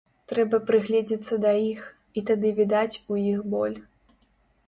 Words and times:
Трэба 0.31 0.59
прыгледзіцца 0.69 1.33
да 1.43 1.51
іх, 1.73 1.81
і 2.19 2.23
тады 2.29 2.53
відаць 2.59 2.99
у 3.17 3.19
іх 3.33 3.43
боль. 3.55 3.77